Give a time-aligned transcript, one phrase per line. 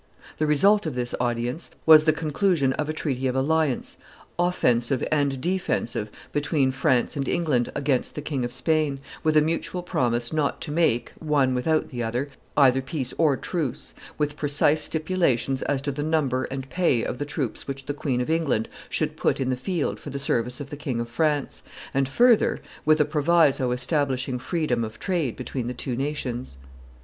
[0.39, 3.97] The result of this audience was the conclusion of a treaty of alliance
[4.39, 9.83] offensive and defensive between France and England against the King of Spain, with a mutual
[9.83, 15.61] promise not to make, one without the other, either peace or truce, with precise stipulations
[15.61, 19.15] as to the number and pay of the troops which the Queen of England should
[19.15, 21.61] put in the field for the service of the King of France,
[21.93, 26.57] and, further, with a proviso establishing freedom of trade between the two states.